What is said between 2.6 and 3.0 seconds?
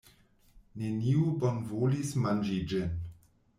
ĝin.